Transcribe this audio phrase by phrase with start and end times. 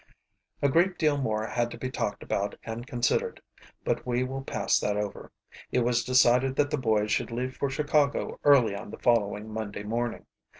[0.63, 3.39] A great deal more had to be talked about and considered,
[3.85, 5.31] but we will pass that over.
[5.71, 9.83] It was decided that the boys should leave for Chicago early on the following Monday
[9.83, 10.25] morning.